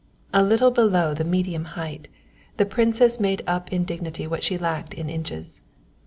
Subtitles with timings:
[0.33, 2.07] A little below the medium height,
[2.57, 5.61] the Princess made up in dignity what she lacked in inches.